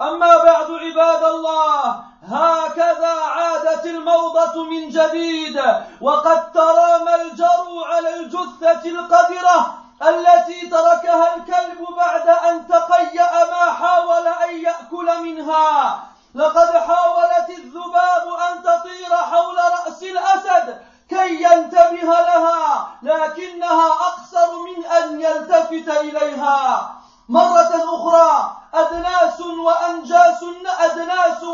[0.00, 5.62] أما بعد عباد الله هكذا عادت الموضة من جديد
[6.00, 14.60] وقد ترام الجرو على الجثة القذرة التي تركها الكلب بعد أن تقيأ ما حاول أن
[14.60, 15.98] يأكل منها.
[16.34, 25.20] لقد حاولت الذباب أن تطير حول رأس الأسد كي ينتبه لها لكنها أقصر من أن
[25.20, 26.97] يلتفت إليها.
[27.28, 30.42] مرة أخرى أدناس وأنجاس
[30.80, 31.44] أدناس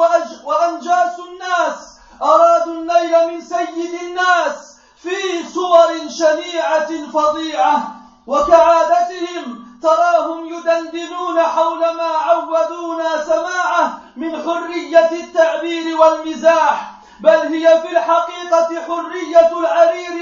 [0.45, 1.99] وأنجاس الناس.
[2.23, 7.97] أرادوا النيل من سيد الناس في صور شنيعة فظيعة.
[8.27, 16.95] وكعادتهم تراهم يدندنون حول ما عودونا سماعه من حرية التعبير والمزاح.
[17.21, 20.14] بل هي في الحقيقة حرية العرير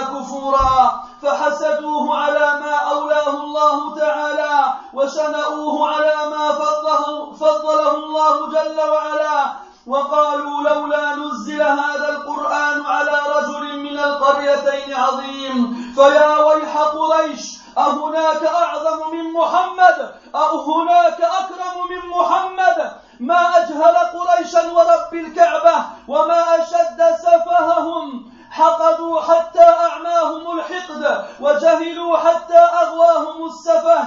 [0.00, 4.64] كفورا فحسدوه على ما أولاه الله تعالى
[4.94, 9.52] وشنؤوه على ما فضله, فضله الله جل وعلا
[9.86, 19.10] وقالوا لولا نزل هذا القرآن على رجل من القريتين عظيم فيا ويح قريش أهناك أعظم
[19.12, 29.20] من محمد؟ أهناك أكرم من محمد؟ ما أجهل قريشا ورب الكعبة وما أشد سفههم؟ حقدوا
[29.20, 34.00] حتى أعماهم الحقد وجهلوا حتى أغواهم السفه.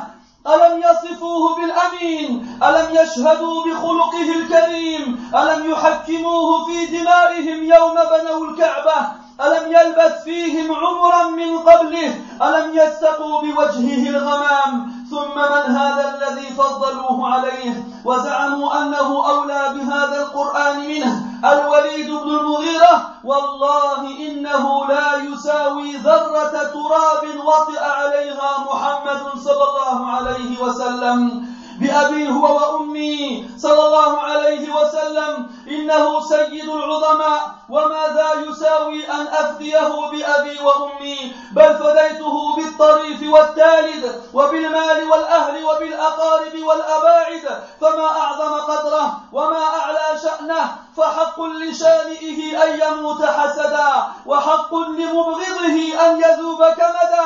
[0.48, 9.72] ألم يصفوه بالأمين؟ ألم يشهدوا بخلقه الكريم؟ ألم يحكموه في دمائهم يوم بنوا الكعبة؟ ألم
[9.72, 17.84] يلبث فيهم عمرا من قبله؟ ألم يستقوا بوجهه الغمام؟ ثم من هذا الذي فضلوه عليه؟
[18.06, 21.26] وزعموا أنه أولى بهذا القرآن منه.
[21.46, 30.62] الوليد بن المغيرة والله إنه لا يساوي ذرة تراب وطئ عليها محمد صلى الله عليه
[30.62, 31.48] وسلم.
[31.80, 35.48] بأبي هو وأمي صلى الله عليه وسلم.
[35.68, 45.04] إن إنه سيد العظماء وماذا يساوي أن أفديه بأبي وأمي؟ بل فديته بالطريف والتالد وبالمال
[45.12, 47.64] والأهل وبالأقارب والأباعد.
[47.82, 56.66] فما أعظم قدره وما أعلى شأنه فحق لشانئه أن يموت حسدا وحق لمبغضه أن يذوب
[56.66, 57.26] كمدا.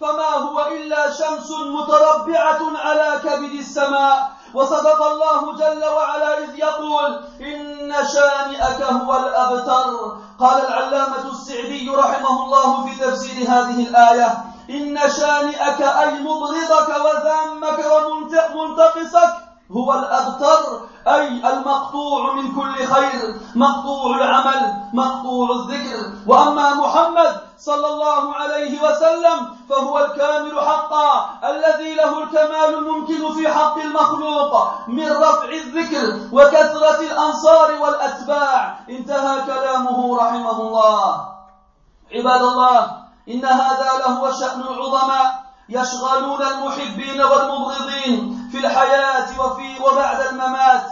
[0.00, 4.30] فما هو إلا شمس متربعة على كبد السماء.
[4.54, 7.10] وصدق الله جل وعلا إذ يقول
[7.40, 10.16] إن شانئك هو الأبتر.
[10.40, 17.78] قال العلامة السعدي رحمه الله في تفسير هذه الآية إن شانئك أي مبغضك وذامك
[18.54, 26.12] ومنتقصك هو الأبتر أي المقطوع من كل خير مقطوع العمل مقطوع الذكر.
[26.26, 33.78] وأما محمد صلى الله عليه وسلم فهو الكامل حقا الذي له الكمال الممكن في حق
[33.78, 38.78] المخلوق من رفع الذكر وكثرة الأنصار والأتباع.
[38.90, 41.28] انتهى كلامه رحمه الله.
[42.12, 42.90] عباد الله
[43.28, 45.39] إن هذا لهو شأن العظماء.
[45.70, 50.86] يشغلون المحبين والمبغضين في الحياة وفي وبعد الممات.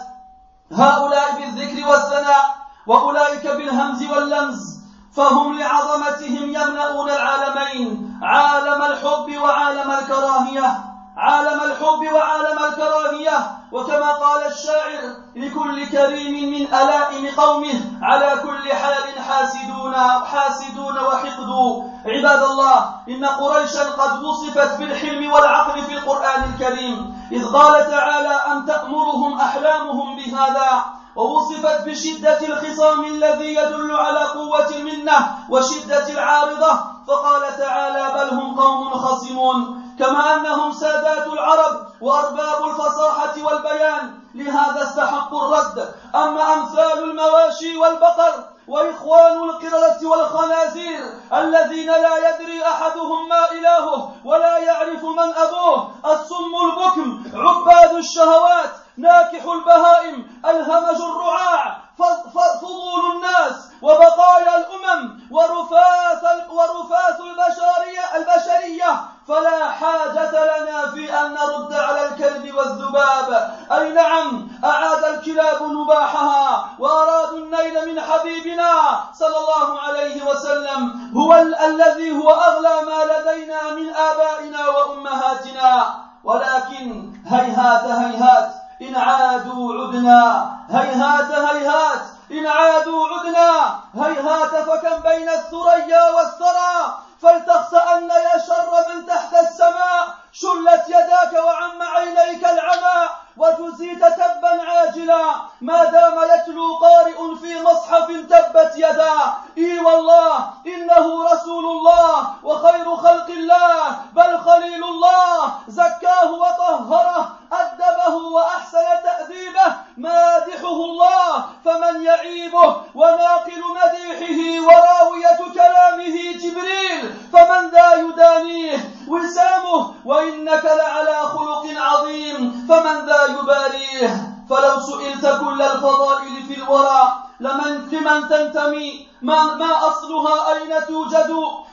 [0.73, 4.79] هؤلاء بالذكر والثناء وأولئك بالهمز واللمز
[5.17, 8.21] فهم لعظمتهم يملؤون العالمين.
[8.23, 10.81] عالم الحب وعالم الكراهية
[11.17, 13.59] عالم الحب وعالم الكراهية.
[13.73, 19.08] وكما قال الشاعر لكل كريم من ألائم قومه على كل حال
[19.38, 19.94] حاسدون
[20.25, 21.82] حاسدون وحقدوا.
[22.06, 27.29] عباد الله إن قريشا قد وصفت بالحلم والعقل في القرآن الكريم.
[27.32, 30.85] إذ قال تعالى أم تأمرهم أحلامهم بهذا؟
[31.17, 35.19] ووصفت بشدة الخصام الذي يدل على قوة المنة
[35.50, 36.73] وشدة العارضة.
[37.08, 39.82] فقال تعالى بل هم قوم خصمون.
[39.99, 44.19] كما أنهم سادات العرب وأرباب الفصاحة والبيان.
[44.35, 45.94] لهذا استحقوا الرد.
[46.14, 55.05] أما أمثال المواشي والبقر وإخوان القردة والخنازير الذين لا يدري أحدهم ما إلهه ولا يعرف
[55.05, 61.88] من أبوه الصم البكم عباد الشهوات ناكح البهائم ألهمج الرعاع
[62.35, 69.18] فضول الناس وبقايا الأمم ورفاث ورفاث البشرية البشرية.
[69.29, 73.55] فلا حاجة لنا في أن نرد على الكلب والذباب.
[73.73, 78.73] أي نعم أعاد الكلاب نباحها وأرادوا النيل من حبيبنا
[79.19, 81.13] صلى الله عليه وسلم.
[81.17, 81.35] هو
[81.65, 85.95] الذي هو أغلى ما لدينا من آبائنا وأمهاتنا.
[86.25, 88.53] ولكن هيهات هيهات
[88.83, 90.51] إن عادوا عدنا.
[90.71, 92.03] هيهات هيهات
[92.33, 93.81] إن عادوا عدنا.
[93.95, 102.44] هيهات فكم بين الثريا والثرى؟ فلتخسأن يا شر من تحت السماء شلت يداك وعم عينيك
[102.44, 105.25] العمى وجزيت تبا عاجلا.
[105.61, 109.15] ما دام يتلو قارئ في مصحف تبت يدا
[109.59, 118.87] إي والله إنه رسول الله وخير خلق الله بل خليل الله زكاه وطهره أدبه وأحسن
[119.05, 128.79] تأديبه مادحه الله فمن يعيبه وناقل مديحه وراوية كلامه جبريل فمن ذا يدانيه
[129.09, 134.35] وسامه وإنك لعلى خلق عظيم فمن ذا يباريه.
[134.50, 141.30] فلو سئلت كل الفضائل في الورى لمن لمن تنتمي ما, ما أصلها أين توجد؟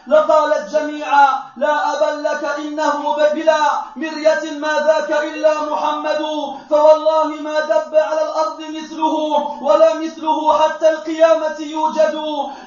[0.07, 3.57] لقالت جميعا لا أبا لك إنه بلا
[3.95, 6.21] مرية ما ذاك إلا محمد
[6.69, 9.15] فوالله ما دب على الأرض مثله
[9.61, 12.15] ولا مثله حتى القيامة يوجد.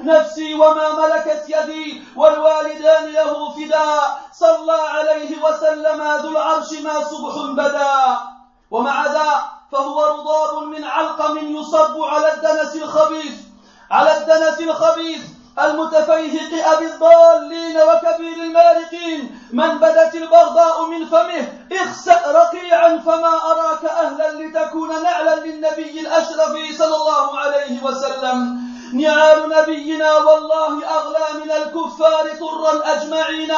[0.01, 8.38] نفسي وما ملكت يدي والوالدان له فداء صلى عليه وسلم ذو العرش ما صبح بدا.
[8.71, 13.33] ومع ذا فهو رضاب من علقم يصب على الدنس الخبيث
[13.91, 15.23] على الدنس الخبيث
[15.65, 24.33] المتفيهق أبي الضالين وكبير المارقين من بدت البغضاء من فمه اخسأ رقيعا فما أراك أهلا
[24.33, 28.68] لتكون نعلا للنبي الأشرف صلى الله عليه وسلم.
[28.93, 33.53] نعال نبينا والله أغلى من الكفار طرا أجمعين.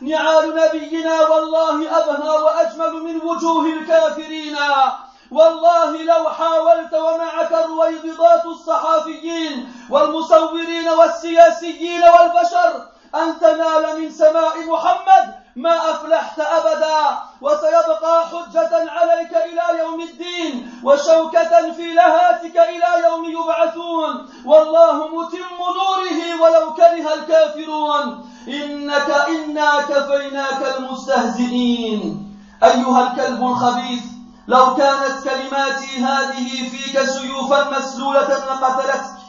[0.00, 4.56] نعال نبينا والله أبهى وأجمل من وجوه الكافرين.
[5.30, 15.90] والله لو حاولت ومعك الرويبضات الصحافيين والمصورين والسياسيين والبشر أن تنال من سماء محمد ما
[15.90, 24.28] أفلحت أبدا وسيبقى حجة عليك إلى يوم الدين وشوكة في لهاتك إلى يوم يبعثون.
[24.44, 28.30] والله متم نوره ولو كره الكافرون.
[28.48, 32.26] إنك إنا كفيناك المستهزئين.
[32.64, 34.02] أيها الكلب الخبيث
[34.48, 39.20] لو كانت كلماتي هذه فيك سيوفا مسلولة لقتلتك.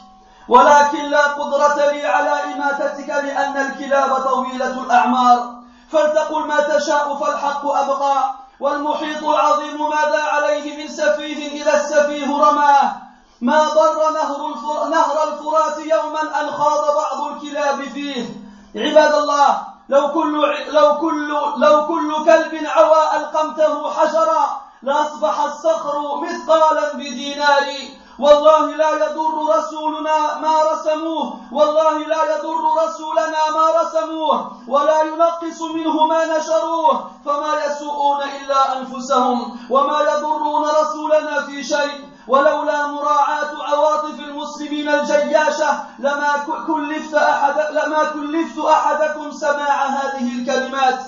[0.48, 5.61] ولكن لا قدرة لي على إماتتك لأن الكلاب طويلة الأعمار.
[5.92, 12.92] فلتقل ما تشاء فالحق أبقى والمحيط العظيم ماذا عليه من سفيه إذا السفيه رماه
[13.40, 14.88] ما ضر نهر, الفر...
[14.88, 18.26] نهر الفرات يوما أن خاض بعض الكلاب فيه.
[18.76, 26.92] عباد الله لو كل لو كل لو كل كلب عوى ألقمته حجرا لأصبح الصخر مثقالا
[26.94, 27.64] بدينار
[28.18, 31.36] والله لا يضر رسولنا ما رسموه.
[31.52, 34.52] والله لا يضر رسولنا ما رسموه.
[34.68, 37.10] ولا ينقص منه ما نشروه.
[37.26, 39.58] فما يسوءون إلا أنفسهم.
[39.70, 42.12] وما يضرون رسولنا في شيء.
[42.28, 46.32] ولولا مراعاة عواطف المسلمين الجياشة لما
[46.66, 51.00] كلفت أحد لما كلفت أحدكم سماع هذه الكلمات.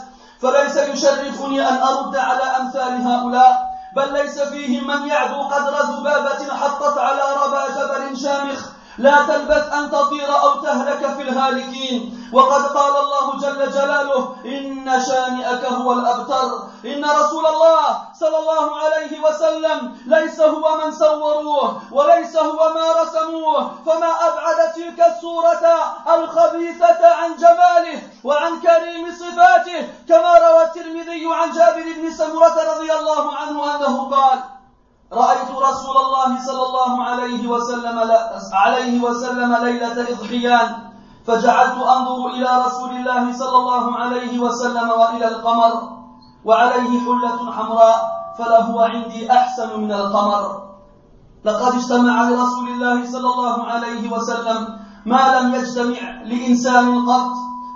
[0.43, 3.74] فليس يشرفني أن أرد على أمثال هؤلاء.
[3.97, 8.74] بل ليس فيهم من يعدو قدر ذبابة حطت على ربى جبل شامخ.
[8.99, 12.31] لا تلبث أن تطير أو تهلك في الهالكين.
[12.33, 16.49] وقد قال الله جل جلاله إن شانئك هو الأبتر.
[16.85, 23.71] إن رسول الله صلى الله عليه وسلم ليس هو من صوروه وليس هو ما رسموه.
[23.87, 25.65] فما أبعد تلك الصورة
[26.15, 33.35] الخبيثة عن جماله وعن كريم صفاته كما روى الترمذي عن جابر بن سمرة رضي الله
[33.37, 34.39] عنه أنه قال
[35.15, 37.97] رأيت رسول الله صلى الله عليه وسلم
[38.55, 40.69] عليه وسلم ليلة إضحيان.
[41.27, 45.73] فجعلت أنظر إلى رسول الله صلى الله عليه وسلم وإلى القمر
[46.45, 47.99] وعليه حلة حمراء
[48.39, 50.43] فلهو عندي أحسن من القمر.
[51.45, 54.61] لقد اجتمع لرسول الله صلى الله عليه وسلم
[55.07, 57.33] ما لم يجتمع لإنسان قط.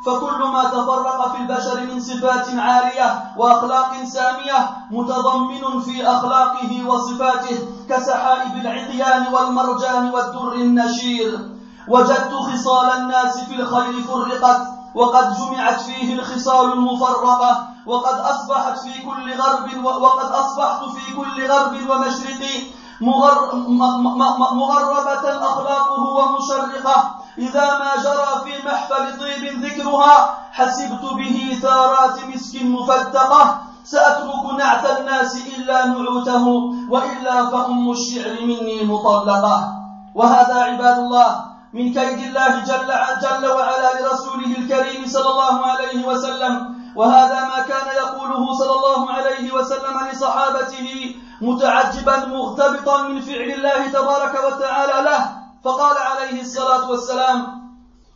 [0.06, 7.56] فكل ما تفرق في البشر من صفات عالية وأخلاق سامية متضمن في أخلاقه وصفاته
[7.88, 11.38] كسحائب العقيان والمرجان والدر النشير.
[11.88, 14.60] وجدت خصال الناس في الخير فرقت
[14.94, 21.72] وقد جمعت فيه الخصال المفرقة وقد أصبحت في كل غرب وقد أصبحت في كل غرب
[21.90, 22.42] ومشرق
[24.52, 33.60] مغربة أخلاقه ومشرقة إذا ما جرى في محفل طيب ذكرها حسبت به ثارات مسك مفتقة
[33.84, 36.44] سأترك نعت الناس إلا نعوته
[36.90, 39.72] وإلا فأم الشعر مني مطلقة.
[40.14, 42.90] وهذا عباد الله من كيد الله جل,
[43.22, 46.74] جل وعلا لرسوله الكريم صلى الله عليه وسلم.
[46.96, 54.34] وهذا ما كان يقوله صلى الله عليه وسلم لصحابته متعجبا مغتبطا من فعل الله تبارك
[54.46, 55.37] وتعالى له.
[55.64, 57.68] فقال عليه الصلاة والسلام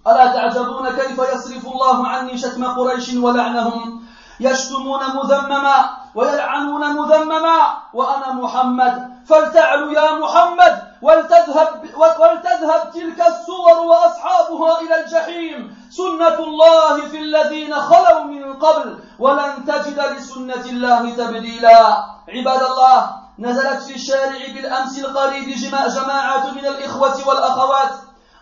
[0.06, 4.02] ألا تعجبون كيف يصرف الله عني شتم قريش ولعنهم؟
[4.40, 7.58] يشتمون مذمما ويلعنون مذمما
[7.94, 9.12] وأنا محمد.
[9.26, 15.76] فلتعلوا يا محمد ولتذهب, ولتذهب تلك الصور وأصحابها إلى الجحيم.
[15.90, 22.04] سنة الله في الذين خلوا من قبل ولن تجد لسنة الله تبديلا.
[22.28, 25.48] عباد الله نزلت في الشارع بالأمس القريب
[25.88, 27.90] جماعات من الإخوة والأخوات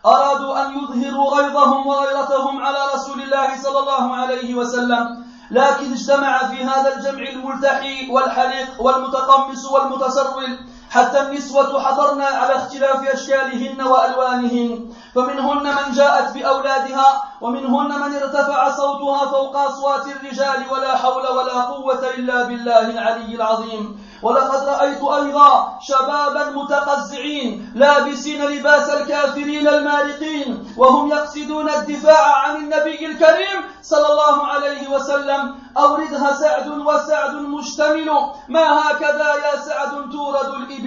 [0.06, 6.64] أرادوا أن يظهروا غيظهم وغيرتهم على رسول الله صلى الله عليه وسلم لكن اجتمع في
[6.64, 10.58] هذا الجمع الملتحي والحليق والمتقمص والمتسرل
[10.90, 14.92] حتى النسوة حضرنا على اختلاف أشكالهن وألوانهن.
[15.14, 22.10] فمنهن من جاءت بأولادها ومنهن من ارتفع صوتها فوق أصوات الرجال ولا حول ولا قوة
[22.18, 24.10] إلا بالله العلي العظيم.
[24.22, 33.58] ولقد رأيت أيضا شبابا متقزعين لابسين لباس الكافرين المارقين وهم يقصدون الدفاع عن النبي الكريم
[33.82, 35.54] صلى الله عليه وسلم.
[35.78, 38.10] أوردها سعد وسعد مشتمل.
[38.48, 40.79] ما هكذا يا سعد تورد الإبل؟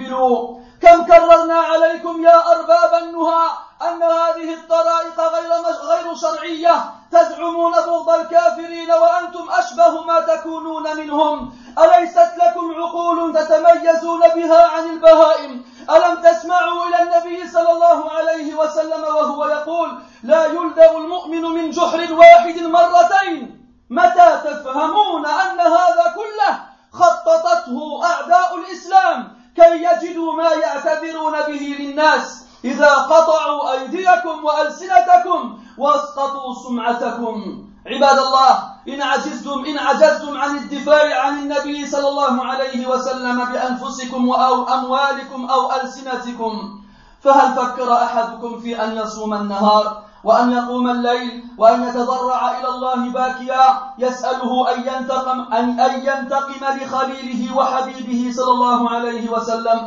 [0.82, 3.46] كم كررنا عليكم يا أرباب النهى
[3.82, 6.84] أن هذه الطرائق غير غير شرعية.
[7.12, 11.52] تزعمون بغض الكافرين وأنتم أشبه ما تكونون منهم.
[11.78, 19.02] أليست لكم عقول تتميزون بها عن البهائم؟ ألم تسمعوا إلى النبي صلى الله عليه وسلم
[19.02, 23.60] وهو يقول لا يلدغ المؤمن من جحر واحد مرتين
[23.90, 26.60] متى تفهمون أن هذا كله
[26.92, 32.44] خططته أعداء الإسلام؟ كي يجدوا ما يعتذرون به للناس.
[32.64, 37.64] إذا قطعوا أيديكم وألسنتكم واسقطوا سمعتكم.
[37.86, 44.30] عباد الله إن عجزتم إن عجزتم عن الدفاع عن النبي صلى الله عليه وسلم بأنفسكم
[44.30, 46.80] أو أموالكم أو ألسنتكم
[47.20, 53.64] فهل فكر أحدكم في أن يصوم النهار؟ وأن يقوم الليل وأن يتضرع إلى الله باكيا
[53.98, 59.80] يسأله أن ينتقم أن أن ينتقم لخليله وحبيبه صلى الله عليه وسلم.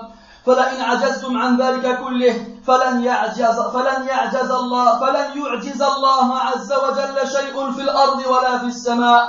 [0.46, 7.18] فلئن عجزتم عن ذلك كله فلن يعجز فلن يعجز الله فلن يعجز الله عز وجل
[7.28, 9.24] شيء في الأرض ولا في السماء.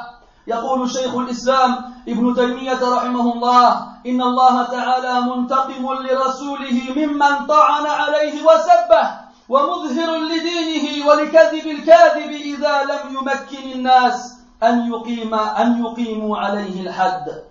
[0.47, 1.71] يقول شيخ الإسلام
[2.09, 3.69] ابن تيمية رحمه الله
[4.07, 9.28] إن الله تعالى منتقم لرسوله ممن طعن عليه وسبه.
[9.49, 17.45] ومظهر لدينه ولكذب الكاذب إذا لم يمكن الناس أن يقيم أن يقيموا عليه الحد.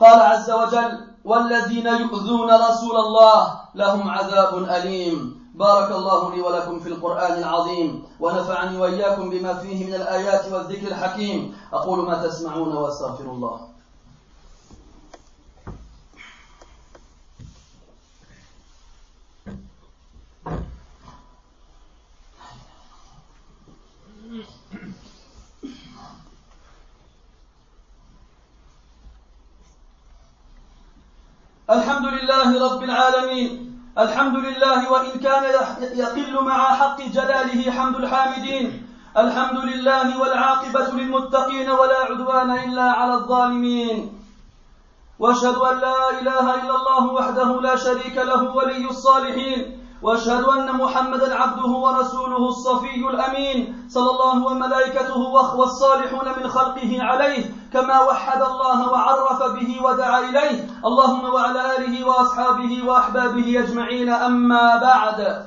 [0.00, 5.46] قال عز وجل والذين يؤذون رسول الله لهم عذاب أليم.
[5.54, 11.56] بارك الله لي ولكم في القرآن العظيم ونفعني وإياكم بما فيه من الآيات والذكر الحكيم.
[11.72, 13.75] أقول ما تسمعون وأستغفر الله.
[31.70, 33.50] الحمد لله رب العالمين.
[33.98, 35.44] الحمد لله وإن كان
[35.98, 38.86] يقل مع حق جلاله حمد الحامدين.
[39.16, 44.22] الحمد لله والعاقبة للمتقين ولا عدوان إلا على الظالمين.
[45.18, 49.82] وأشهد أن لا إله إلا الله وحده لا شريك له ولي الصالحين.
[50.02, 53.88] وأشهد أن محمدا عبده ورسوله الصفي الأمين.
[53.88, 55.18] صلى الله وملائكته
[55.58, 57.44] والصالحون من خلقه عليه.
[57.75, 65.45] كما وحد الله وعرف به ودعا اليه اللهم وعلى اله واصحابه واحبابه اجمعين اما بعد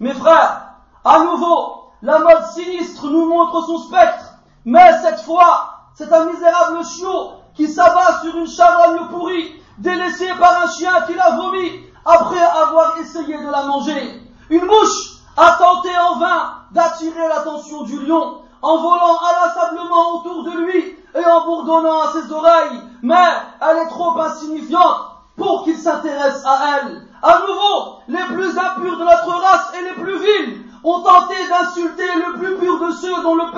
[0.00, 0.60] Mes frères,
[1.04, 6.84] à nouveau, la mode sinistre nous montre son spectre, mais cette fois, c'est un misérable
[6.84, 11.70] chiot qui s'abat sur une charogne pourrie, délaissée par un chien qui l'a vomi,
[12.04, 14.20] après avoir essayé de la manger.
[14.50, 20.50] Une mouche a tenté en vain d'attirer l'attention du lion en volant inlassablement autour de
[20.50, 23.15] lui et en bourdonnant à ses oreilles, mais
[23.61, 27.01] elle est trop insignifiante pour qu'il s'intéresse à elle.
[27.21, 32.07] À nouveau, les plus impurs de notre race et les plus vils ont tenté d'insulter
[32.15, 33.51] le plus pur de ceux dont le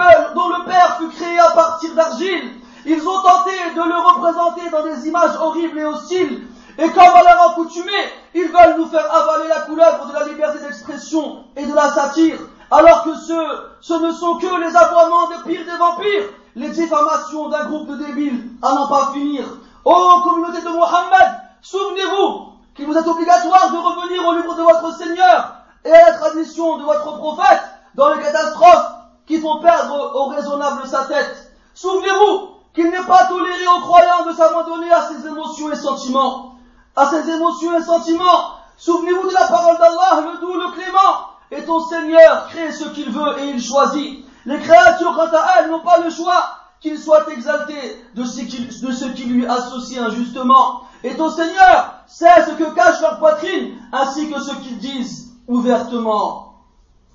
[0.66, 2.52] père, fut créé à partir d'argile.
[2.86, 6.48] Ils ont tenté de le représenter dans des images horribles et hostiles,
[6.80, 7.92] et comme à leur accoutumée,
[8.34, 12.40] ils veulent nous faire avaler la couleur de la liberté d'expression et de la satire,
[12.72, 13.38] alors que ce,
[13.82, 18.06] ce ne sont que les aboiements des pires des vampires, les diffamations d'un groupe de
[18.06, 19.46] débiles à n'en pas finir.
[19.86, 24.96] Ô communauté de Mohammed, souvenez-vous qu'il vous est obligatoire de revenir au livre de votre
[24.96, 27.62] Seigneur et à la tradition de votre prophète
[27.96, 28.92] dans les catastrophes
[29.26, 31.52] qui font perdre au raisonnable sa tête.
[31.74, 36.52] Souvenez-vous qu'il n'est pas toléré aux croyants de s'abandonner à ses émotions et sentiments
[36.96, 38.56] à ses émotions et sentiments.
[38.78, 41.28] Souvenez-vous de la parole d'Allah, le doux, le clément.
[41.52, 44.26] Et ton Seigneur crée ce qu'il veut et il choisit.
[44.46, 46.44] Les créatures, quant à elles, n'ont pas le choix
[46.80, 47.76] qu'il soit exalté
[48.16, 50.82] de ce qui, lui associe injustement.
[51.04, 56.56] Et ton Seigneur sait ce que cache leur poitrine, ainsi que ce qu'ils disent ouvertement.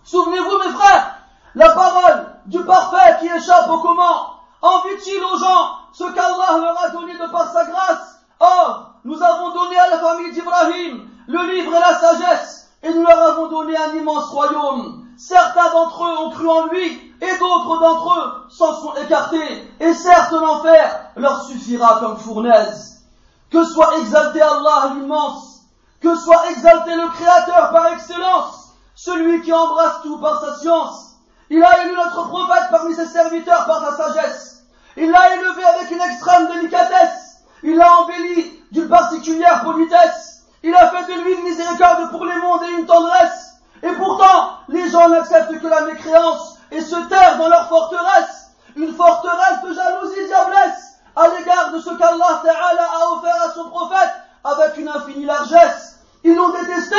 [0.04, 1.16] Souvenez-vous, mes frères,
[1.56, 6.90] la parole du parfait qui échappe au comment envie-t-il aux gens ce qu'Allah leur a
[6.90, 8.20] donné de par sa grâce?
[8.38, 13.02] Or, nous avons donné à la famille d'Ibrahim le livre et la sagesse, et nous
[13.02, 15.05] leur avons donné un immense royaume.
[15.18, 19.94] Certains d'entre eux ont cru en lui, et d'autres d'entre eux s'en sont écartés, et
[19.94, 23.02] certes l'enfer leur suffira comme fournaise.
[23.50, 25.62] Que soit exalté Allah l'immense,
[26.02, 31.16] que soit exalté le Créateur par excellence, celui qui embrasse tout par sa science.
[31.48, 34.64] Il a élu notre prophète parmi ses serviteurs par sa sagesse.
[34.96, 37.38] Il l'a élevé avec une extrême délicatesse.
[37.62, 40.42] Il l'a embelli d'une particulière politesse.
[40.62, 43.55] Il a fait de lui une miséricorde pour les mondes et une tendresse.
[43.82, 48.50] Et pourtant, les gens n'acceptent que la mécréance et se terrent dans leur forteresse.
[48.74, 53.70] Une forteresse de jalousie diablesse à l'égard de ce qu'Allah Ta'ala a offert à son
[53.70, 54.12] prophète
[54.44, 55.98] avec une infinie largesse.
[56.24, 56.96] Ils l'ont détesté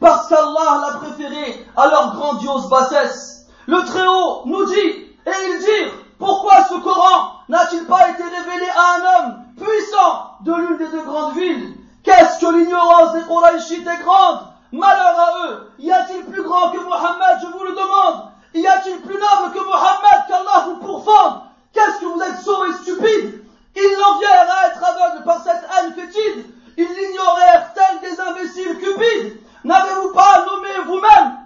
[0.00, 3.46] parce qu'Allah l'a préféré à leur grandiose bassesse.
[3.66, 8.94] Le Très-Haut nous dit, et il dit, pourquoi ce Coran n'a-t-il pas été révélé à
[8.94, 11.76] un homme puissant de l'une des deux grandes villes?
[12.02, 14.49] Qu'est-ce que l'ignorance des Quraishites est grande?
[14.72, 18.30] Malheur à eux Y a-t-il plus grand que Mohammed Je vous le demande.
[18.54, 21.40] Y a-t-il plus noble que Mohammed qu'Allah vous pourfende
[21.72, 23.44] Qu'est-ce que vous êtes sot et stupide
[23.76, 26.46] Ils l'envièrent à être aveugles par cette haine fétide.
[26.76, 29.40] Ils l'ignorèrent tels des imbéciles cupides.
[29.64, 31.36] N'avez-vous pas nommé vous-même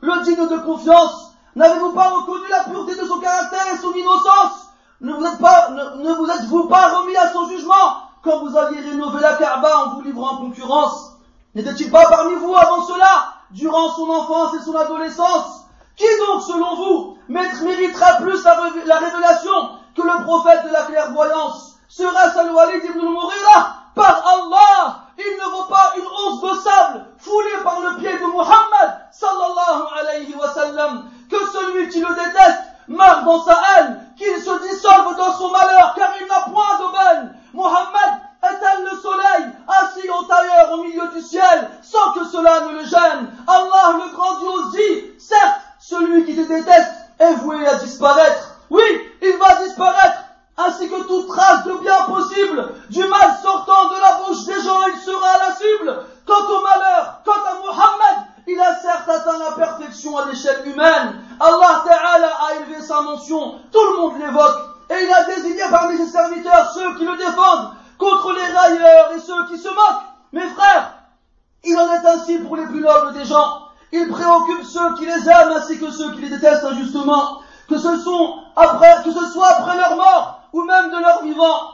[0.00, 1.32] le digne de confiance?
[1.56, 4.70] N'avez-vous pas reconnu la pureté de son caractère et son innocence?
[5.00, 8.02] Ne vous êtes-vous pas remis à son jugement?
[8.22, 11.07] Quand vous alliez rénover la Kaaba en vous livrant en concurrence
[11.58, 15.64] N'était-il pas parmi vous avant cela, durant son enfance et son adolescence?
[15.96, 21.74] Qui donc, selon vous, méritera plus la, révélation que le prophète de la clairvoyance?
[21.88, 23.64] Sera-ce Al-Walid ibn al
[23.96, 28.26] Par Allah Il ne vaut pas une once de sable foulée par le pied de
[28.26, 34.40] Muhammad sallallahu alayhi wa sallam que celui qui le déteste meurt dans sa haine, qu'il
[34.40, 37.34] se dissolve dans son malheur, car il n'a point d'aubaine.
[37.52, 42.78] Mohammed est-elle le soleil, assis en tailleur au milieu du ciel, sans que cela ne
[42.78, 48.56] le gêne Allah le grandiose dit, certes, celui qui te déteste est voué à disparaître.
[48.70, 48.84] Oui,
[49.22, 50.22] il va disparaître,
[50.56, 54.86] ainsi que toute trace de bien possible, du mal sortant de la bouche des gens,
[54.86, 56.04] il sera la cible.
[56.26, 61.20] Quant au malheur, quant à Mohammed, il a certes atteint la perfection à l'échelle humaine.
[61.40, 64.58] Allah Ta'ala a élevé sa mention, tout le monde l'évoque,
[64.90, 69.20] et il a désigné parmi ses serviteurs ceux qui le défendent contre les railleurs et
[69.20, 70.04] ceux qui se moquent.
[70.32, 70.94] Mes frères,
[71.64, 73.62] il en est ainsi pour les plus nobles des gens.
[73.92, 77.88] Il préoccupe ceux qui les aiment ainsi que ceux qui les détestent injustement, que ce,
[77.88, 81.72] que ce soit après leur mort ou même de leur vivant.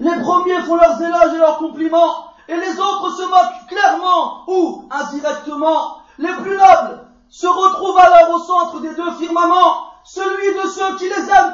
[0.00, 4.88] Les premiers font leurs éloges et leurs compliments, et les autres se moquent clairement ou
[4.90, 5.98] indirectement.
[6.18, 11.04] Les plus nobles se retrouvent alors au centre des deux firmaments, celui de ceux qui
[11.04, 11.51] les aiment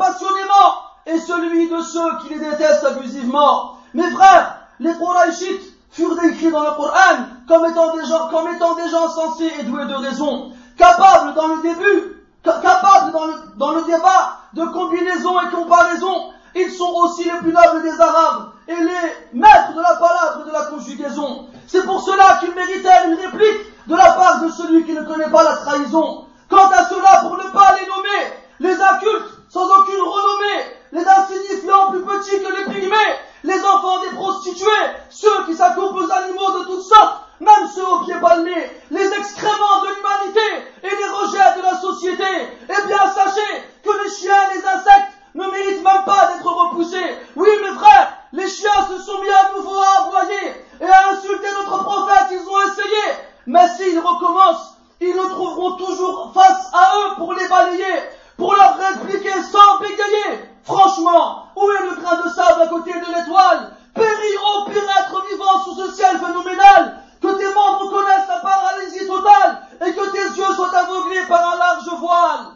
[1.09, 3.79] et celui de ceux qui les détestent abusivement.
[3.95, 8.75] Mes frères, les Quraishites furent décrits dans le Coran comme étant des gens, comme étant
[8.75, 13.73] des gens sensés et doués de raison, capables dans le début, capables dans le, dans
[13.73, 16.31] le débat de combinaison et comparaison.
[16.55, 20.49] Ils sont aussi les plus nobles des Arabes et les maîtres de la palabre et
[20.49, 21.47] de la conjugaison.
[21.67, 25.31] C'est pour cela qu'ils méritaient une réplique de la part de celui qui ne connaît
[25.31, 26.27] pas la trahison.
[26.51, 31.91] Quant à cela, pour ne pas les nommer, les incultes sans aucune renommée, les insignifiants
[31.91, 36.65] plus petits que les pygmées, les enfants des prostituées, ceux qui s'accouplent aux animaux de
[36.65, 41.63] toutes sortes, même ceux aux pieds palmés, les excréments de l'humanité et les rejets de
[41.63, 42.25] la société.
[42.65, 47.17] Eh bien, sachez que les chiens et les insectes ne méritent même pas d'être repoussés.
[47.37, 51.49] Oui, mes frères, les chiens se sont mis à nouveau à aboyer et à insulter
[51.59, 53.15] notre prophète, ils ont essayé.
[53.47, 58.03] Mais s'ils recommencent, ils nous trouveront toujours face à eux pour les balayer,
[58.39, 60.49] pour leur répliquer sans bégayer.
[60.69, 63.73] Franchement, où est le grain de sable à côté de l'étoile?
[63.95, 69.07] Périr au pire être vivant sous ce ciel phénoménal Que tes membres connaissent la paralysie
[69.07, 72.53] totale et que tes yeux soient aveuglés par un large voile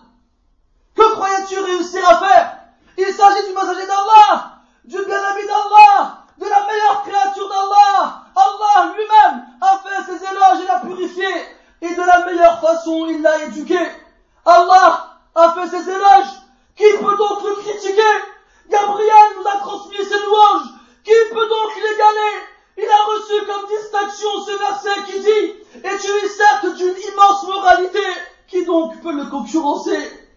[0.95, 2.59] Que croyais-tu réussir à faire?
[2.99, 8.25] Il s'agit du messager d'Allah, du bien-aimé d'Allah, de la meilleure créature d'Allah.
[8.37, 11.29] Allah lui-même a fait ses éloges et l'a purifié.
[11.81, 13.79] Et de la meilleure façon, il l'a éduqué.
[14.45, 16.43] Allah a fait ses éloges
[16.77, 18.03] qui peut donc le critiquer
[18.71, 20.69] Gabriel nous a transmis ses louanges.
[21.05, 22.39] Qui peut donc l'égaler
[22.79, 27.47] Il a reçu comme distinction ce verset qui dit Et tu es certes d'une immense
[27.47, 28.01] moralité.
[28.49, 30.29] Qui donc peut le concurrencer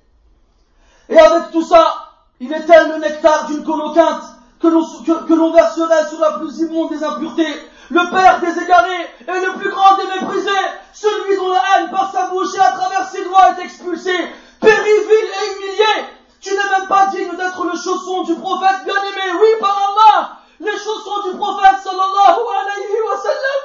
[1.09, 4.23] Et avec tout ça, il est tel le nectar d'une coloquinte
[4.59, 7.61] que l'on, que, l'on verserait sur la plus immonde des impuretés.
[7.91, 10.49] Le père des égarés est le plus grand des méprisés,
[10.93, 14.27] celui dont la haine par sa bouche et à travers ses doigts est expulsée,
[14.59, 16.07] périvile et humilié,
[16.45, 19.33] tu n'es même pas digne d'être le chausson du prophète bien-aimé.
[19.41, 23.61] Oui, par Allah, les chaussons du prophète sallallahu alayhi wa sallam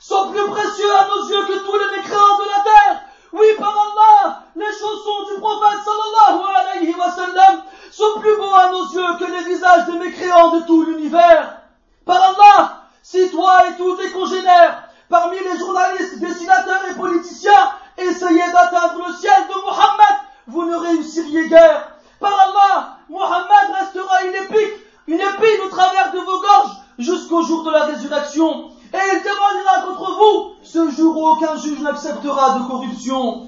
[0.00, 3.02] sont plus précieux à nos yeux que tous les mécréants de la terre.
[3.34, 8.70] Oui, par Allah, les chaussons du prophète sallallahu alayhi wa sallam sont plus beaux à
[8.70, 11.58] nos yeux que les visages des mécréants de tout l'univers.
[12.06, 18.52] Par Allah, si toi et tous tes congénères, parmi les journalistes, dessinateurs et politiciens, essayaient
[18.52, 21.92] d'atteindre le ciel de Mohammed, vous ne réussiriez guère.
[22.18, 27.62] Par Allah, Mohammed restera une épine, une épine au travers de vos gorges jusqu'au jour
[27.64, 28.70] de la résurrection.
[28.94, 33.46] Et il témoignera contre vous ce jour où aucun juge n'acceptera de corruption.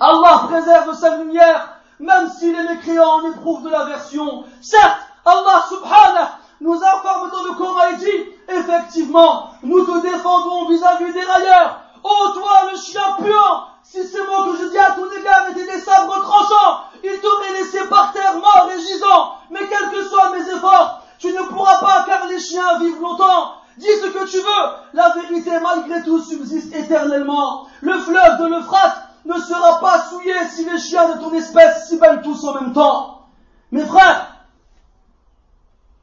[0.00, 1.68] Allah préserve sa lumière,
[2.00, 4.44] même si les mécréants en éprouvent de l'aversion.
[4.60, 6.28] Certes, Allah subhanahu
[6.60, 11.80] nous informe dans le Coran et dit, effectivement, nous te défendons vis-à-vis des railleurs.
[12.02, 15.66] Ô toi, le chien puant, si ces mots que je dis à ton égard étaient
[15.66, 19.34] des sabres tranchants, il t'aurait laissé par terre mort et gisant.
[19.50, 23.57] Mais quels que soient mes efforts, tu ne pourras pas car les chiens vivent longtemps.
[23.78, 27.66] Dis ce que tu veux, la vérité malgré tout subsiste éternellement.
[27.80, 31.96] Le fleuve de l'Euphrate ne sera pas souillé si les chiens de ton espèce s'y
[31.98, 33.26] baignent tous en même temps.
[33.70, 34.34] Mes frères,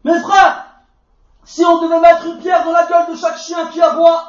[0.06, 0.68] mes frères,
[1.44, 4.24] si on devait mettre une pierre dans la gueule de chaque chien qui aboie,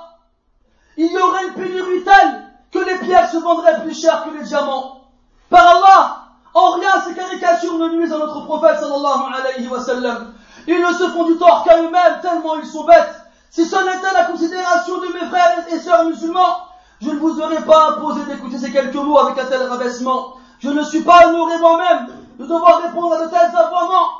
[0.97, 4.43] il y aurait une pénurie telle que les pierres se vendraient plus cher que les
[4.43, 5.03] diamants.
[5.51, 10.35] Par Allah, en rien ces caricatures ne nuisent à notre prophète sallallahu alayhi wa sallam.
[10.67, 13.26] Ils ne se font du tort qu'à eux-mêmes tellement ils sont bêtes.
[13.57, 16.59] Si ce n'était la considération de mes frères et sœurs musulmans,
[17.01, 20.35] Je ne vous aurais pas imposé d'écouter ces quelques mots avec un tel rabaissement.
[20.59, 22.07] Je ne suis pas honoré moi-même
[22.39, 24.11] de devoir répondre à de tels affoiements.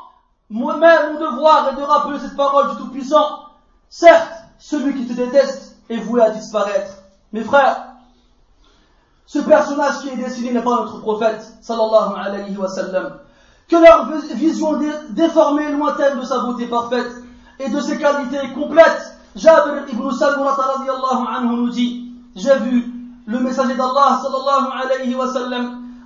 [0.49, 3.41] Moi-même, mon devoir est de rappeler cette parole du Tout-Puissant.
[3.89, 6.93] Certes, celui qui te déteste est voué à disparaître.
[7.31, 7.89] Mes frères,
[9.27, 13.19] ce personnage qui est destiné n'est pas notre prophète, sallallahu alayhi wa sallam.
[13.69, 14.79] Que leur vision
[15.11, 17.11] déformée et lointaine de sa beauté parfaite
[17.59, 19.16] et de ses qualités complètes.
[19.37, 20.63] Jabir ibn Samurata
[21.29, 22.91] anhu nous dit, j'ai vu
[23.25, 24.19] le messager d'Allah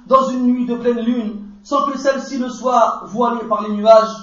[0.08, 4.14] dans une nuit de pleine lune, sans que celle-ci ne soit voilée par les nuages.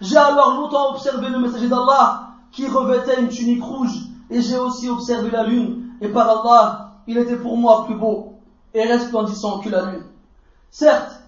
[0.00, 3.94] J'ai alors longtemps observé le messager d'Allah qui revêtait une tunique rouge,
[4.30, 8.32] et j'ai aussi observé la lune, et par Allah, il était pour moi plus beau
[8.74, 10.04] et resplendissant que la lune.
[10.70, 11.20] Certes,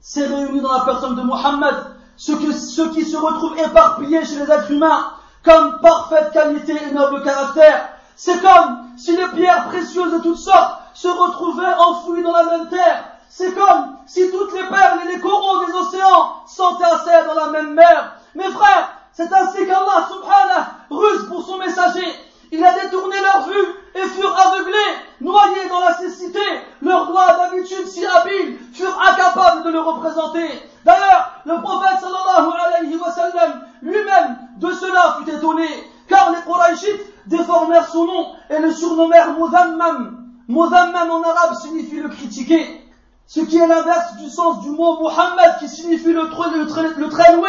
[0.00, 1.74] c'est réuni dans la personne de Mohammed
[2.16, 5.12] ce, qui se retrouve éparpillé chez les êtres humains
[5.44, 7.90] comme parfaite qualité et noble caractère.
[8.16, 12.68] C'est comme si les pierres précieuses de toutes sortes se retrouvaient enfouies dans la même
[12.68, 13.04] terre.
[13.28, 17.74] C'est comme si toutes les perles et les coraux des océans s'entassaient dans la même
[17.74, 18.16] mer.
[18.34, 22.06] Mes frères, c'est ainsi qu'Allah subhanahu ruse pour son messager.
[22.52, 26.40] Il a détourné leur vue et furent aveuglés, noyés dans la cécité.
[26.82, 30.48] Leurs doigts d'habitude si habiles furent incapables de le représenter.
[30.84, 35.68] D'ailleurs, le prophète sallallahu alayhi wa sallam lui-même de cela fut étonné,
[36.08, 40.16] car les Qurayshites déformèrent son nom et le surnommèrent Mudammam.
[40.48, 42.84] Mudammam en arabe signifie le critiquer,
[43.26, 47.48] ce qui est l'inverse du sens du mot Muhammad qui signifie le, le, très loué.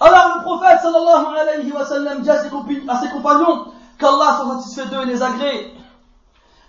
[0.00, 3.66] Alors le prophète sallallahu alayhi wa sallam dit à ses compagnons
[4.00, 5.74] qu'Allah soit satisfait d'eux et les agrée.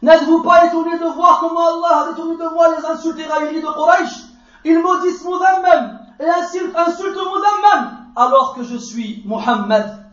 [0.02, 3.62] N'êtes-vous pas étonné de voir comment Allah a détourné de moi les insultes et railleries
[3.62, 4.26] de Quraysh?
[4.66, 10.06] Ils maudissent Mudammam et insultent, insultent Mudammam alors que je suis Muhammad.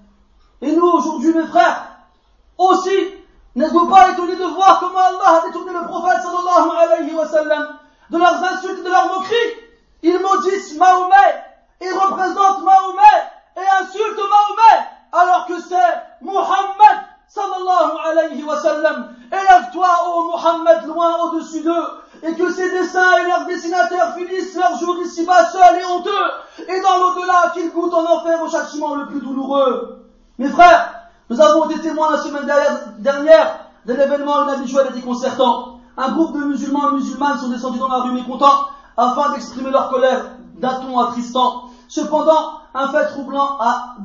[0.60, 1.84] Et nous aujourd'hui mes frères,
[2.56, 3.14] aussi,
[3.54, 7.78] n'êtes-vous pas étonné de voir comment Allah a détourné le prophète sallallahu alayhi wa sallam
[8.10, 9.54] de leurs insultes et de leurs moqueries?
[10.02, 11.44] Ils maudissent Mahomet
[11.80, 13.20] et représentent Mahomet
[13.56, 19.08] et insultent Mahomet alors que c'est Muhammad sallallahu alayhi wa sallam.
[19.30, 21.86] Élève-toi, ô Muhammad, loin au-dessus d'eux,
[22.22, 26.10] et que ces dessins et leurs dessinateurs finissent leur jour ici-bas seuls et honteux,
[26.66, 30.06] et dans l'au-delà qu'ils goûtent en enfer au châtiment le plus douloureux.
[30.38, 30.94] Mes frères,
[31.30, 32.50] nous avons été témoins la semaine
[32.98, 35.80] dernière d'un événement inhabituel et déconcertant.
[35.96, 39.90] Un groupe de musulmans et musulmanes sont descendus dans la rue mécontents afin d'exprimer leur
[39.90, 41.64] colère d'un ton attristant.
[41.88, 43.96] Cependant, un fait troublant a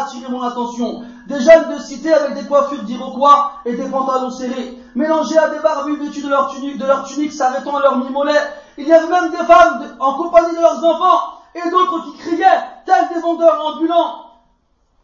[0.00, 1.02] attiré mon attention.
[1.26, 5.58] Des jeunes de cité avec des coiffures d'iroquois et des pantalons serrés, mélangés à des
[5.58, 8.40] barbus vêtus de leur tunique, de leur tunique s'arrêtant à leur mi-mollet.
[8.78, 12.62] Il y avait même des femmes en compagnie de leurs enfants et d'autres qui criaient,
[12.84, 14.26] tels des vendeurs ambulants.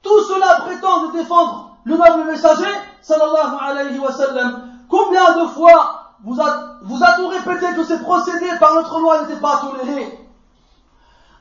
[0.02, 4.68] Tout cela prétend de défendre le noble messager, sallallahu alayhi wa sallam.
[4.88, 10.18] Combien de fois vous a-t-on répété que ces procédés par notre loi n'étaient pas tolérés?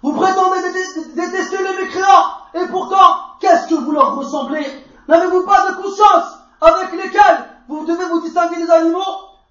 [0.01, 0.57] Vous prétendez
[1.13, 4.65] détester les mécréants, et pourtant, qu'est-ce que vous leur ressemblez?
[5.07, 8.99] N'avez-vous pas de conscience avec lesquelles vous devez vous distinguer des animaux?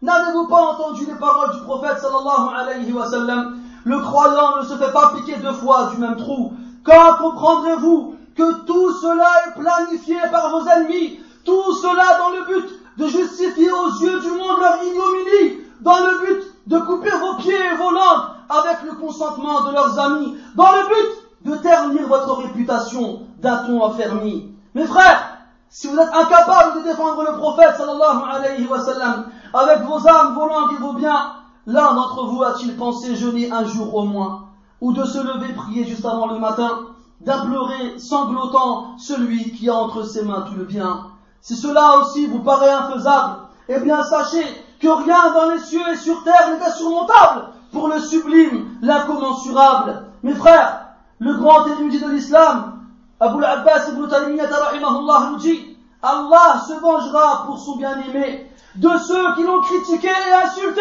[0.03, 3.61] N'avez-vous pas entendu les paroles du prophète sallallahu alayhi wa sallam?
[3.85, 6.53] Le croyant ne se fait pas piquer deux fois du même trou.
[6.85, 11.21] Quand comprendrez-vous que tout cela est planifié par vos ennemis?
[11.45, 16.19] Tout cela dans le but de justifier aux yeux du monde leur ignominie, dans le
[16.27, 20.73] but de couper vos pieds et vos langues avec le consentement de leurs amis, dans
[20.73, 24.53] le but de ternir votre réputation d'un ton affermi.
[24.75, 29.83] Mes frères, si vous êtes incapables de défendre le prophète sallallahu alayhi wa sallam avec
[29.83, 31.33] vos âmes, vos langues et vos biens,
[31.67, 34.49] l'un d'entre vous a-t-il pensé jeûner un jour au moins,
[34.81, 36.81] ou de se lever prier juste avant le matin,
[37.21, 41.07] d'implorer sanglotant celui qui a entre ses mains tout le bien?
[41.41, 43.37] Si cela aussi vous paraît infaisable,
[43.69, 44.45] eh bien sachez
[44.81, 50.05] que rien dans les cieux et sur terre n'est insurmontable pour le sublime, l'incommensurable.
[50.23, 50.90] Mes frères,
[51.21, 52.81] le grand érudit de l'islam,
[53.21, 59.43] Abu al-Abbas ibn rahimahullah nous dit, Allah se vengera pour son bien-aimé de ceux qui
[59.43, 60.81] l'ont critiqué et insulté,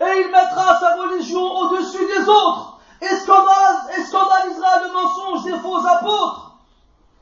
[0.00, 6.52] et il mettra sa religion au-dessus des autres, et scandalisera le mensonge des faux apôtres,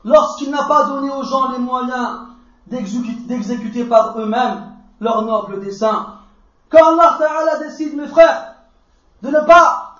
[0.05, 2.19] lorsqu'il n'a pas donné aux gens les moyens
[2.67, 4.71] d'exécuter par eux-mêmes
[5.01, 6.15] leur noble dessein.
[6.69, 8.55] Quand Allah Ta'ala décide, mes frères,
[9.21, 9.95] de ne pas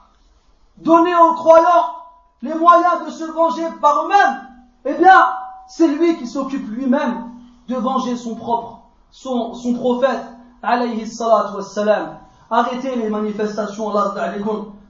[0.78, 2.03] donner aux croyants
[2.44, 4.42] les moyens de se venger par eux-mêmes,
[4.86, 5.28] eh bien,
[5.68, 7.30] c'est lui qui s'occupe lui-même
[7.70, 10.26] de venger son propre, son, son prophète,
[10.62, 12.18] alayhi salatu wassalam.
[12.52, 14.34] Arrêtez les manifestations, Allah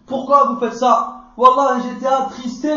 [0.08, 1.22] Pourquoi vous faites ça?
[1.38, 2.74] Wallah, j'étais attristé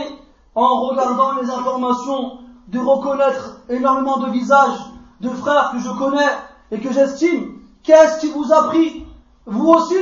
[0.55, 4.79] en regardant les informations de reconnaître énormément de visages
[5.23, 6.31] de frères que je connais
[6.71, 7.61] et que j'estime.
[7.83, 9.07] Qu'est-ce qui vous a pris?
[9.47, 9.95] Vous aussi,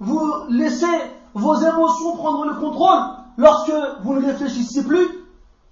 [0.00, 0.86] vous laissez
[1.34, 3.17] vos émotions prendre le contrôle?
[3.38, 3.72] Lorsque
[4.02, 5.24] vous ne réfléchissez plus.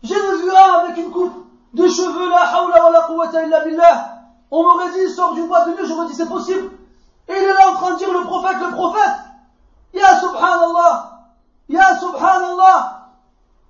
[0.03, 1.35] J'ai vu un avec une coupe
[1.75, 4.13] de cheveux, la hawla wa la illa billah.
[4.51, 6.71] On m'aurait dit, sort du bois de nuit, j'aurais dit c'est possible.
[7.29, 9.17] Et il est là en train de dire le prophète, le prophète.
[9.93, 11.11] Ya subhanallah.
[11.69, 13.09] Ya subhanallah.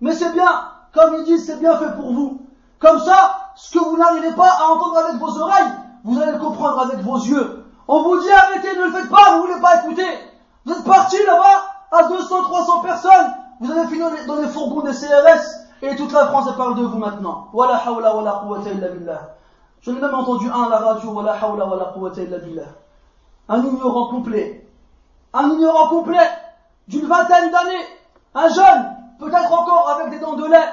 [0.03, 2.43] Mais c'est bien, comme ils disent, c'est bien fait pour vous.
[2.79, 5.73] Comme ça, ce que vous n'arrivez pas à entendre avec vos oreilles,
[6.05, 7.65] vous allez le comprendre avec vos yeux.
[7.89, 10.07] On vous dit arrêtez, ne le faites pas, vous voulez pas écouter.
[10.67, 13.35] Vous êtes parti là-bas à 200, 300 personnes.
[13.59, 16.99] Vous avez fini dans les fourgons des CRS et toute la France parle de vous
[16.99, 17.49] maintenant.
[17.55, 19.21] Wala hawla wala quwwata illa billah.
[19.81, 22.69] Je n'ai même entendu un à la radio, wala hawla wala quwwata illa billah.
[23.49, 24.69] Un ignorant complet.
[25.33, 26.29] Un ignorant complet
[26.89, 27.87] d'une vingtaine d'années.
[28.35, 30.69] Un jeune, peut-être encore avec des dents de lait,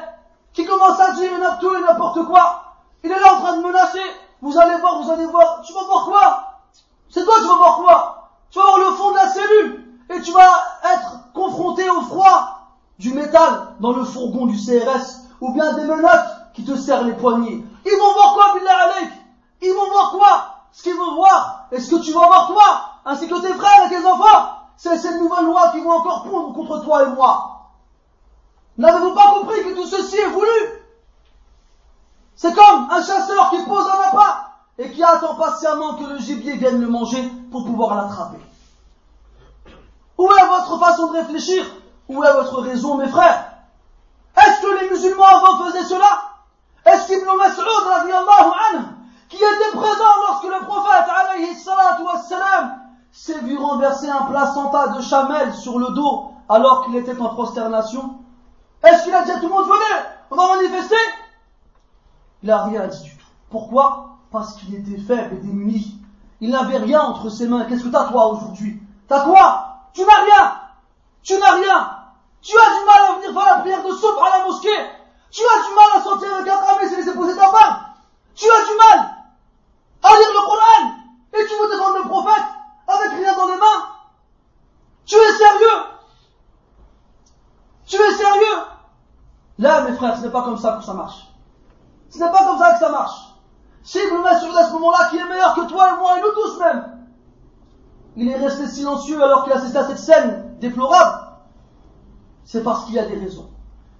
[0.51, 1.29] qui commence à dire
[1.61, 2.63] tout et n'importe quoi.
[3.03, 3.99] Il est là en train de menacer.
[4.41, 5.61] Vous allez voir, vous allez voir.
[5.61, 6.43] Tu vas voir quoi?
[7.09, 8.29] C'est toi, tu vas voir quoi?
[8.49, 9.85] Tu vas voir le fond de la cellule.
[10.09, 10.49] Et tu vas
[10.93, 12.62] être confronté au froid
[12.99, 15.23] du métal dans le fourgon du CRS.
[15.41, 17.63] Ou bien des menottes qui te serrent les poignets.
[17.85, 19.11] Ils vont voir quoi, Billah Alek
[19.61, 20.53] Ils vont voir quoi?
[20.71, 23.85] Ce qu'ils vont voir, et ce que tu vas voir toi, ainsi que tes frères
[23.85, 27.69] et tes enfants, c'est ces nouvelles lois qui vont encore pondre contre toi et moi.
[28.77, 30.49] N'avez-vous pas compris que tout ceci est voulu?
[32.35, 36.57] C'est comme un chasseur qui pose un appât et qui attend patiemment que le gibier
[36.57, 38.39] vienne le manger pour pouvoir l'attraper.
[40.17, 41.65] Où est votre façon de réfléchir?
[42.13, 43.45] Où est votre raison, mes frères?
[44.37, 46.21] Est-ce que les musulmans avant faisaient cela?
[46.85, 47.65] Est-ce qu'Ibn Mas'ud,
[49.29, 51.05] qui était présent lorsque le prophète,
[53.11, 58.19] s'est vu renverser un placenta de chamel sur le dos alors qu'il était en prosternation?
[58.83, 60.95] Est-ce qu'il a dit à tout le monde, venez, on va manifester?
[62.43, 63.25] Il n'a rien dit du tout.
[63.49, 64.17] Pourquoi?
[64.31, 65.99] Parce qu'il était faible et démuni.
[66.41, 67.65] Il n'avait rien entre ses mains.
[67.65, 68.79] Qu'est-ce que t'as toi aujourd'hui?
[69.07, 69.77] T'as quoi?
[69.93, 70.53] Tu n'as rien!
[71.23, 72.02] Tu n'as rien
[72.43, 74.69] Tu as du mal à venir faire la prière de soupe à la mosquée.
[75.31, 77.85] Tu as du mal à sortir avec un ami et laisser poser ta femme.
[78.35, 79.09] Tu as du mal
[80.03, 80.91] à lire le Coran.
[81.33, 82.43] Et tu veux défendre le prophète
[82.87, 83.87] avec rien dans les mains.
[85.05, 85.83] Tu es sérieux.
[87.85, 88.59] Tu es sérieux.
[89.57, 91.27] Là, mes frères, ce n'est pas comme ça que ça marche.
[92.09, 93.33] Ce n'est pas comme ça que ça marche.
[93.83, 96.31] Si Ibn Mas'ud à ce moment-là, qui est meilleur que toi et moi et nous
[96.31, 97.07] tous même,
[98.15, 101.22] il est resté silencieux alors qu'il assistait à cette scène déplorable,
[102.45, 103.49] c'est parce qu'il y a des raisons.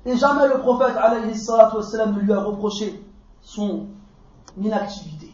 [0.06, 3.03] Et jamais le prophète, wassalam, ne lui a reproché
[3.41, 3.88] son
[4.62, 5.34] inactivité.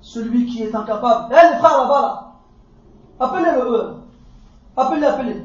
[0.00, 1.32] Celui qui est incapable.
[1.32, 2.24] Eh, les frères là-bas, là.
[3.20, 3.94] Appelez-le, eux.
[4.76, 5.42] Appelez, appelez.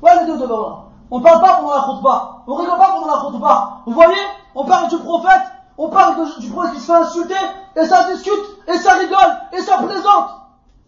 [0.00, 0.76] Ouais, les deux devant là.
[1.10, 2.42] On parle pas pendant la khutbah.
[2.46, 3.82] On rigole pas pendant la khutbah.
[3.86, 4.16] Vous voyez?
[4.54, 5.42] On parle du prophète,
[5.78, 7.34] on parle du prophète qui se fait insulter,
[7.76, 8.32] et ça discute,
[8.66, 10.30] et ça rigole, et ça plaisante.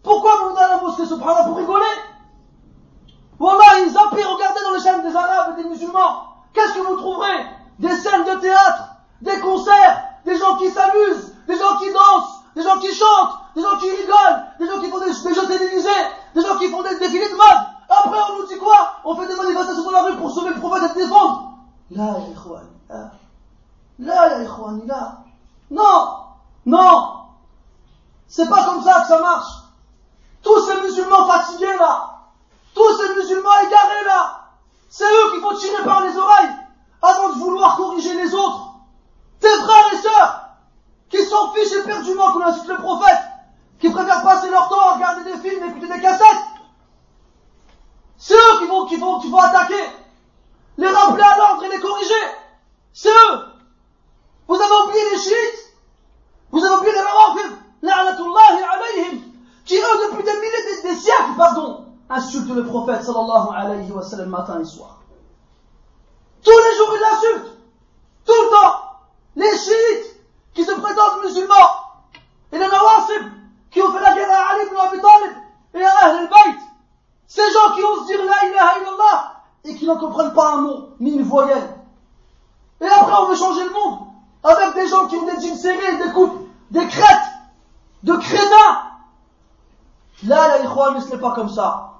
[0.03, 1.85] Pourquoi vous venez à la mosquée subhanallah pour rigoler?
[3.43, 6.29] Wallah, ils zappent, regardez dans les chaînes des Arabes et des musulmans.
[6.53, 7.45] Qu'est-ce que vous trouverez?
[7.77, 8.83] Des scènes de théâtre,
[9.21, 13.61] des concerts, des gens qui s'amusent, des gens qui dansent, des gens qui chantent, des
[13.61, 15.89] gens qui rigolent, des gens qui font des, des jeux télévisés,
[16.33, 17.67] des gens qui font des défilés de mode.
[17.89, 18.93] Après, on nous dit quoi?
[19.03, 21.49] On fait des manifestations dans la rue pour sauver le prophète et le défendre.
[23.99, 25.17] Là, là, ikhwan, là.
[25.69, 26.17] Non,
[26.65, 27.13] non.
[28.25, 29.51] C'est pas comme ça que ça marche.
[30.41, 32.12] Tous ces musulmans fatigués là,
[32.73, 34.49] tous ces musulmans égarés là,
[34.89, 36.51] c'est eux qui font tirer par les oreilles
[37.01, 38.73] avant de vouloir corriger les autres.
[39.39, 40.39] Tes frères et sœurs
[41.09, 43.19] qui s'en fichent éperdument qu'on insulte le prophète,
[43.79, 46.53] qui préfèrent passer leur temps à regarder des films et écouter des cassettes,
[48.17, 49.83] c'est eux qui vont, qui vont, qui vont attaquer.
[50.77, 52.13] Les rappeler à l'ordre et les corriger.
[52.93, 53.39] C'est eux.
[54.47, 55.73] Vous avez oublié les chiites.
[56.51, 57.51] Vous avez oublié les rawafid.
[57.81, 59.21] La'anatullahi alayhim.
[59.65, 64.01] Qui eux, depuis des milliers, des, des siècles, pardon, insultent le prophète sallallahu alayhi wa
[64.01, 64.97] sallam matin et soir.
[66.43, 67.57] Tous les jours, ils l'insultent.
[68.25, 68.75] Tout le temps.
[69.35, 70.19] Les chiites
[70.53, 71.53] qui se prétendent musulmans.
[72.51, 73.23] Et les nawasib
[73.71, 75.37] qui ont fait la guerre à Ali ibn Abi Talib
[75.73, 76.59] et à Ahl al-Bayt.
[77.27, 79.33] Ces gens qui osent dire la ilaha illallah
[79.63, 81.67] et qui n'en comprennent pas un mot, ni une voyelle.
[82.81, 83.99] Et après, on veut changer le monde
[84.43, 85.57] avec des gens qui ont des jeans
[86.05, 87.31] des coupes, des crêtes,
[88.03, 88.83] de crédins.
[90.25, 91.92] Là, la ce n'est pas comme ça.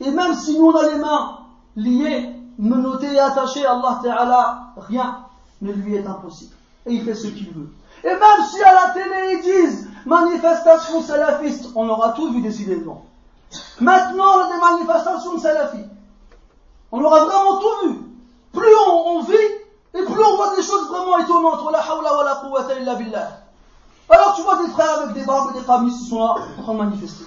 [0.00, 1.38] Et même si nous on a les mains
[1.76, 5.18] liées, menottées et attachées Allah Ta'ala, rien
[5.62, 6.54] ne lui est impossible.
[6.86, 7.70] Et il fait ce qu'il veut.
[8.02, 13.04] Et même si à la télé ils disent manifestation salafiste, on aura tout vu décidément.
[13.80, 15.84] Maintenant, des manifestations de salafis.
[16.92, 17.98] On aura vraiment tout vu.
[18.52, 19.34] Plus on, vit,
[19.94, 21.60] et plus on voit des choses vraiment étonnantes.
[22.98, 23.28] billah.
[24.08, 26.34] Alors tu vois des frères avec des barbes et des familles qui sont là
[26.66, 27.26] en manifester.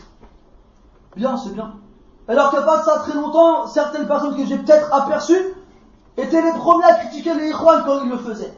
[1.16, 1.76] Bien, c'est bien.
[2.28, 5.56] Alors que pas de ça très longtemps, certaines personnes que j'ai peut-être aperçues
[6.16, 8.58] étaient les premiers à critiquer les Ikhwan quand ils le faisaient.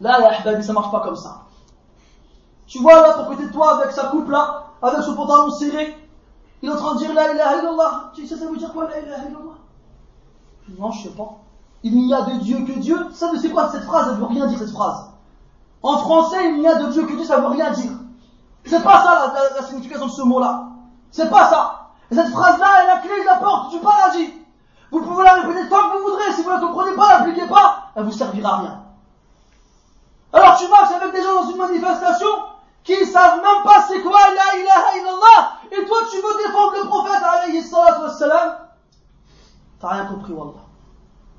[0.00, 1.42] Là, ya ça marche pas comme ça.
[2.66, 5.96] Tu vois là, ton côté de toi, avec sa coupe là, avec son pantalon serré,
[6.62, 8.10] il est en train de dire La ilaha illallah.
[8.14, 9.56] Tu sais, ça veut dire quoi, la ilaha illallah?
[10.78, 11.38] Non, je sais pas.
[11.82, 12.96] Il n'y a de Dieu que Dieu.
[13.12, 15.10] Ça, c'est quoi cette phrase Elle veut rien dire, cette phrase.
[15.82, 17.92] En français, il n'y a de Dieu que Dieu, ça veut rien dire.
[18.64, 20.69] C'est pas ça la, signification de ce mot-là.
[21.10, 21.90] C'est pas ça.
[22.10, 24.34] Et cette phrase-là est la clé de la porte du paradis.
[24.90, 26.32] Vous pouvez la répéter tant que vous voudrez.
[26.32, 28.82] Si vous ne la comprenez pas, l'appliquez pas, elle vous servira à rien.
[30.32, 32.28] Alors tu marches avec des gens dans une manifestation
[32.84, 36.88] qui savent même pas c'est quoi la ilaha illallah, et toi tu veux défendre le
[36.88, 38.56] prophète alayhi salatu wassalam.
[39.80, 40.60] T'as rien compris, Wallah.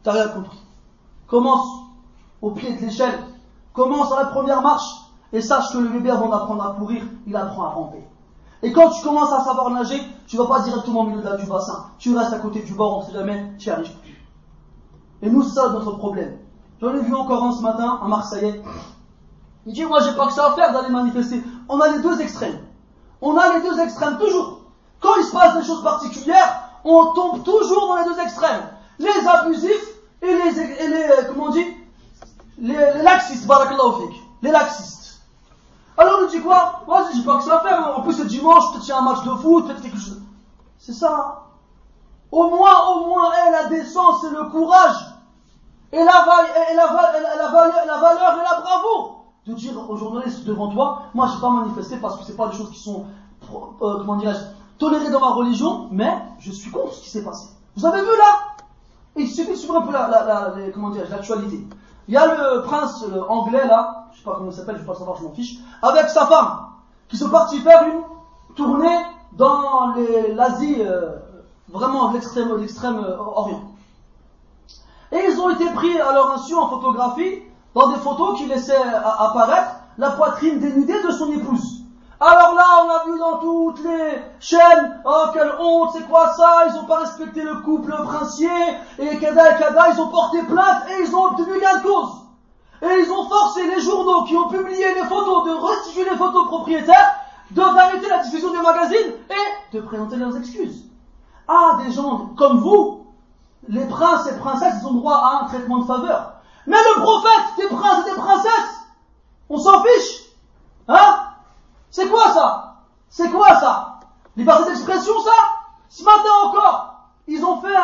[0.03, 0.59] T'as rien compris.
[1.27, 1.67] Commence
[2.41, 3.19] au pied de l'échelle.
[3.73, 4.97] Commence à la première marche.
[5.31, 8.05] Et sache que le bébé, avant d'apprendre à courir, il apprend à ramper.
[8.63, 11.85] Et quand tu commences à savoir nager, tu vas pas directement au milieu du bassin.
[11.97, 14.27] Tu restes à côté du bord, on sait jamais, tu n'y arrives plus.
[15.23, 16.37] Et nous, c'est ça notre problème.
[16.79, 18.61] J'en ai vu encore un ce matin, un Marseillais.
[19.65, 21.41] Il dit, moi, j'ai pas que ça à faire d'aller manifester.
[21.69, 22.59] On a les deux extrêmes.
[23.21, 24.61] On a les deux extrêmes, toujours.
[24.99, 28.63] Quand il se passe des choses particulières, on tombe toujours dans les deux extrêmes.
[28.99, 29.87] Les abusifs
[30.21, 31.65] et les, et les euh, comment on dit,
[32.59, 33.47] les, les laxistes,
[34.41, 35.00] les laxistes.
[35.97, 37.97] Alors nous dit quoi Moi, j'ai pas que ça à faire.
[37.97, 40.21] En plus, c'est dimanche, peut-être qu'il y a un match de foot, peut-être quelque chose.
[40.77, 41.43] C'est ça.
[42.31, 45.05] Au moins, au moins, elle la décence et le courage
[45.91, 46.25] et la,
[46.71, 51.27] et la, la, la valeur et la bravoure de dire aux journalistes devant toi, moi
[51.27, 53.05] je n'ai pas manifesté parce que ce pas des choses qui sont,
[53.81, 54.19] euh, comment
[54.77, 57.49] tolérées dans ma religion, mais je suis contre ce qui s'est passé.
[57.75, 58.39] Vous avez vu là?
[59.15, 60.07] Il suffit de suivre un peu la,
[61.09, 61.67] l'actualité.
[62.07, 64.87] Il y a le prince anglais là, je sais pas comment il s'appelle, je vais
[64.87, 66.67] pas savoir, je m'en fiche, avec sa femme,
[67.09, 68.01] qui sont partis faire une
[68.55, 69.93] tournée dans
[70.35, 71.17] l'Asie, euh,
[71.69, 73.61] vraiment l'extrême, l'extrême euh, orient.
[75.11, 77.43] Et ils ont été pris à leur insu en photographie
[77.75, 81.83] dans des photos qui laissaient apparaître la poitrine dénudée de son épouse.
[82.19, 83.50] Alors là, on a vu dans toutes
[84.39, 88.49] chaînes, oh quelle honte, c'est quoi ça, ils n'ont pas respecté le couple princier,
[88.99, 92.11] et Kada et Kada, ils ont porté plainte et ils ont obtenu gain de cause.
[92.81, 96.47] Et ils ont forcé les journaux qui ont publié les photos de restituer les photos
[96.47, 97.15] propriétaires,
[97.51, 100.85] d'arrêter la diffusion des magazines et de présenter leurs excuses.
[101.47, 103.05] Ah, des gens comme vous,
[103.67, 106.33] les princes et princesses, ils ont droit à un traitement de faveur.
[106.65, 108.81] Mais le prophète des princes et des princesses,
[109.49, 110.21] on s'en fiche.
[110.87, 111.19] Hein?
[111.89, 112.75] C'est quoi ça?
[113.09, 113.90] C'est quoi ça?
[114.37, 115.31] Liberté d'expression ça
[115.89, 116.95] Ce matin encore,
[117.27, 117.75] ils ont fait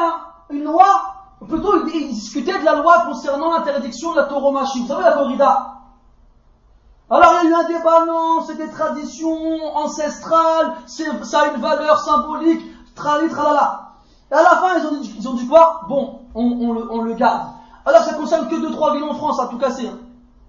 [0.49, 0.85] une loi,
[1.47, 4.81] plutôt ils, discutaient de la loi concernant l'interdiction de la tauromachie.
[4.81, 5.73] Vous savez la corrida
[7.09, 9.37] alors il y a eu un débat, non, c'est des traditions
[9.75, 12.61] ancestrales, ça a une valeur symbolique,
[12.95, 13.93] trali, tralala.
[14.29, 15.83] Et à la fin, ils ont dit, ils ont dit quoi?
[15.87, 17.47] Bon, on, le, on le garde.
[17.85, 19.87] Alors ça concerne que 2-3 villes en France, à tout casser.
[19.87, 19.97] Hein.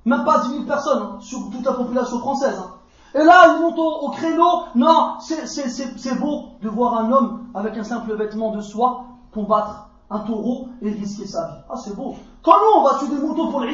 [0.05, 2.59] Même pas 10 000 personnes hein, sur toute la population française.
[2.59, 2.73] Hein.
[3.15, 4.65] Et là, ils montent au, créneau.
[4.75, 10.21] Non, c'est beau de voir un homme avec un simple vêtement de soie combattre un
[10.21, 11.59] taureau et risquer sa vie.
[11.69, 12.15] Ah, c'est beau.
[12.43, 13.69] Quand nous, on va tuer des moutons pour le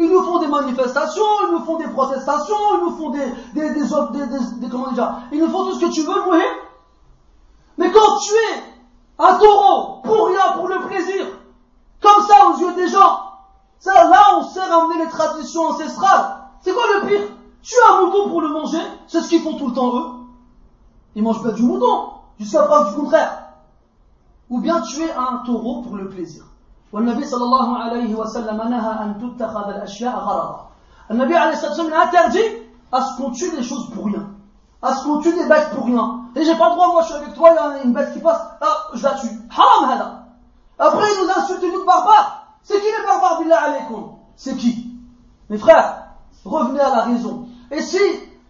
[0.00, 3.70] ils nous font des manifestations, ils nous font des protestations, ils nous font des, des,
[3.70, 6.38] des, des, comment dire, ils nous font tout ce que tu veux, oui.
[7.78, 8.62] Mais quand tu es
[9.18, 11.26] un taureau pour rien, pour le plaisir,
[12.00, 13.22] comme ça aux yeux des gens.
[13.80, 16.38] Ça, là, on sait ramener les traditions ancestrales.
[16.60, 17.28] C'est quoi le pire
[17.62, 19.22] Tu as un mouton pour le manger, c'est
[19.77, 20.05] ce qu'ils font tout le temps eux.
[21.15, 22.09] Ils mangent pas du mouton,
[22.39, 23.43] jusqu'à preuve du contraire.
[24.49, 26.43] Ou bien tu es un taureau pour le plaisir.
[26.93, 30.69] والنبي صلى الله عليه وسلم نهى أن تتخذ الأشياء غرضا.
[31.11, 32.49] النبي عليه الصلاة والسلام interdit
[32.91, 34.29] à ce qu'on tue des choses pour rien.
[34.81, 36.25] À ce qu'on tue des bêtes pour rien.
[36.35, 38.13] Et j'ai pas le droit, moi je suis avec toi, il y a une bête
[38.13, 39.27] qui passe, ah, je la tue.
[39.49, 40.25] Haram hada.
[40.77, 42.45] Après, il nous insulte, nous de barbares.
[42.61, 44.91] C'est qui les barbares, billah alaykoum C'est qui
[45.49, 46.09] Mes frères,
[46.45, 47.47] revenez à la raison.
[47.71, 47.97] Et si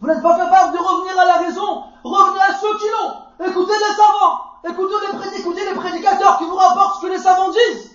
[0.01, 3.47] vous n'êtes pas capable de revenir à la raison, revenez à ceux qui l'ont.
[3.47, 4.41] Écoutez les savants.
[4.65, 7.91] Écoutez les, écoutez les prédicateurs qui vous rapportent ce que les savants disent.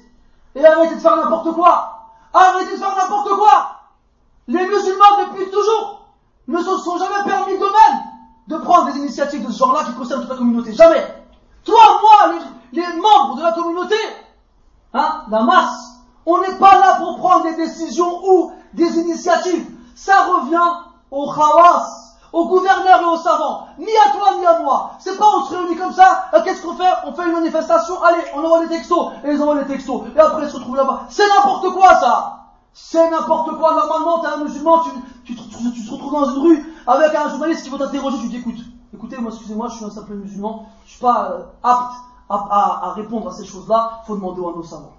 [0.56, 2.10] Et arrêtez de faire n'importe quoi.
[2.34, 3.80] Arrêtez de faire n'importe quoi.
[4.48, 6.08] Les musulmans, depuis toujours,
[6.48, 8.04] ne se sont jamais permis d'eux-mêmes
[8.48, 10.74] de prendre des initiatives de ce genre-là qui concernent toute la communauté.
[10.74, 11.06] Jamais.
[11.64, 12.36] Toi, moi,
[12.74, 13.96] les membres de la communauté,
[14.94, 15.92] hein, la masse.
[16.26, 19.66] On n'est pas là pour prendre des décisions ou des initiatives.
[19.96, 20.84] Ça revient
[21.14, 23.68] aux khawas, aux gouverneurs et aux savants.
[23.78, 24.92] Ni à toi ni à moi.
[25.00, 26.92] C'est pas on se réunit comme ça, euh, qu'est-ce qu'on fait?
[27.06, 30.20] On fait une manifestation, allez, on envoie des textos, et ils envoient les textos, et
[30.20, 31.02] après ils se retrouvent là-bas.
[31.10, 32.40] C'est n'importe quoi ça
[32.74, 33.76] C'est n'importe quoi.
[33.76, 34.82] Normalement, t'es un musulman,
[35.26, 38.56] tu, te retrouves dans une rue avec un journaliste qui va t'interroger, tu dis écoute,
[38.94, 41.94] écoutez, moi, excusez-moi, je suis un simple musulman, je suis pas euh, apte
[42.30, 44.94] à, à- à répondre à ces choses-là, faut demander à nos savants.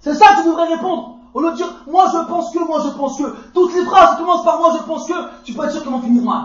[0.00, 1.13] C'est ça que tu devrais répondre.
[1.34, 3.24] Au lieu de moi je pense que, moi je pense que.
[3.52, 6.00] Toutes les phrases commencent par moi je pense que, tu peux être sûr qu'elles vont
[6.00, 6.44] finir mal.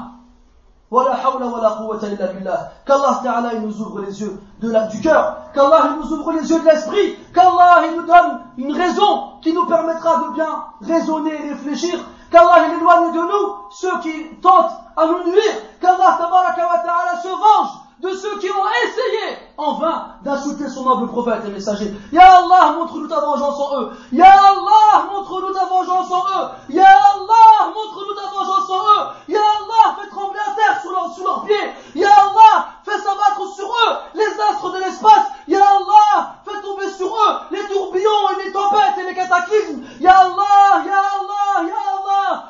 [2.33, 2.71] Billah.
[2.83, 5.37] Qu'Allah Ta'ala il nous ouvre les yeux de la, du cœur.
[5.53, 7.15] Qu'Allah il nous ouvre les yeux de l'esprit.
[7.33, 11.99] Qu'Allah il nous donne une raison qui nous permettra de bien raisonner et réfléchir.
[12.31, 15.53] Qu'Allah il éloigne de nous ceux qui tentent à nous nuire.
[15.79, 21.41] Qu'Allah Ta'ala se venge de ceux qui ont essayé en vain d'insulter son noble prophète
[21.45, 21.91] et messager.
[22.13, 23.89] Ya Allah, montre-nous ta vengeance en eux.
[24.13, 26.47] Ya Allah, montre-nous ta vengeance en eux.
[26.69, 29.05] Ya Allah, montre-nous ta vengeance en eux.
[29.27, 31.71] Ya Allah, fais trembler la terre sous, leur- sous leurs pieds.
[31.95, 35.25] Ya Allah, fais s'abattre sur eux les astres de l'espace.
[35.49, 39.83] Ya Allah, fais tomber sur eux les tourbillons et les tempêtes et les cataclysmes.
[39.99, 41.98] Ya Allah, Ya Allah, Ya Allah,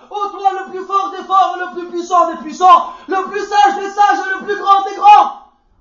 [0.09, 3.75] ô toi le plus fort des forts le plus puissant des puissants, le plus sage
[3.75, 5.31] des sages et le plus grand des grands.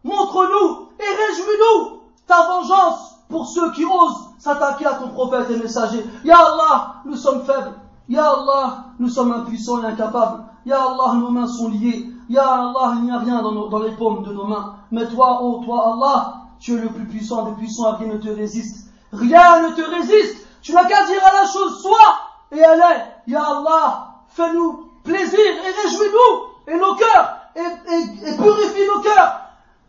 [0.04, 6.04] Montre-nous et réjouis-nous ta vengeance pour ceux qui osent s'attaquer à ton prophète et messager.
[6.24, 7.74] Ya Allah, nous sommes faibles.
[8.08, 10.44] Ya Allah, nous sommes impuissants et incapables.
[10.64, 12.06] Ya Allah, nos mains sont liées.
[12.28, 14.76] Ya Allah, il n'y a rien dans les paumes de nos mains.
[14.90, 18.28] Mais toi, ô toi Allah, tu es le plus puissant des puissants, rien ne te
[18.28, 18.90] résiste.
[19.12, 20.46] Rien ne te résiste.
[20.62, 22.18] Tu n'as qu'à dire à la chose, soit,
[22.52, 23.30] et est.
[23.30, 29.40] Ya Allah, fais-nous plaisir et réjouis-nous, et nos cœurs, et, purifie nos cœurs,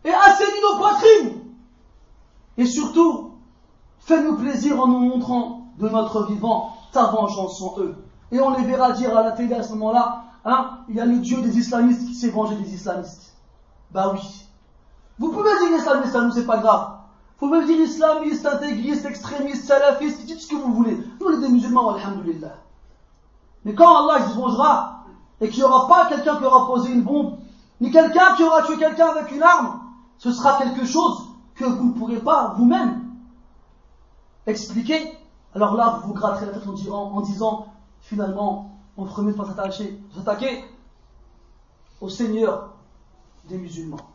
[0.04, 1.40] et assainis nos poitrines.
[2.56, 3.32] Et surtout,
[4.00, 7.96] fais-nous plaisir en nous montrant de notre vivant ta vengeance en eux.
[8.32, 11.06] Et on les verra dire à la télé à ce moment-là, hein, il y a
[11.06, 13.34] le Dieu des islamistes qui s'est vengé des islamistes.
[13.90, 14.46] Bah oui.
[15.18, 16.99] Vous pouvez dire islamiste à nous, c'est pas grave.
[17.40, 20.96] Vous pouvez dire islamiste, intégriste, extrémiste, salafiste, dites ce que vous voulez.
[20.96, 22.54] Nous, on est des musulmans, alhamdulillah.
[23.64, 25.04] Mais quand Allah se vengera,
[25.40, 27.38] et qu'il n'y aura pas quelqu'un qui aura posé une bombe,
[27.80, 29.80] ni quelqu'un qui aura tué quelqu'un avec une arme,
[30.18, 33.08] ce sera quelque chose que vous ne pourrez pas vous-même
[34.46, 35.16] expliquer.
[35.54, 37.66] Alors là, vous vous gratterez la tête en, disant- en disant,
[38.02, 40.62] finalement, on mieux de pas s'attacher- s'attaquer
[42.02, 42.68] au Seigneur
[43.48, 44.09] des musulmans.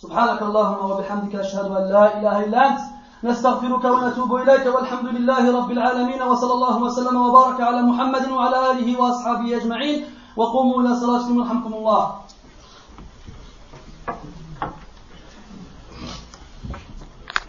[0.00, 2.80] سبحانك اللهم وبحمدك أشهد أن لا إله إلا أنت
[3.24, 8.88] نستغفرك ونتوب إليك والحمد لله رب العالمين وصلى الله وسلم وبارك على محمد وعلى آله
[9.00, 10.04] وأصحابه أجمعين
[10.36, 12.04] وقوموا إلى صلاتكم يرحمكم الله.